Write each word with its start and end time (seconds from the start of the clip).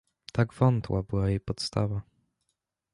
Tak 0.33 0.53
wątła 0.53 1.03
była 1.03 1.29
jej 1.29 1.39
podstawa. 1.39 2.01